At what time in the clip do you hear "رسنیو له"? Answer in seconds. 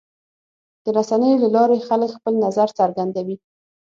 0.97-1.49